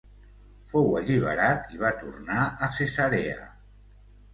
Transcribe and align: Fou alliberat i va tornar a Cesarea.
Fou 0.71 0.89
alliberat 1.01 1.77
i 1.77 1.85
va 1.85 1.95
tornar 2.03 2.49
a 2.49 2.75
Cesarea. 2.83 3.51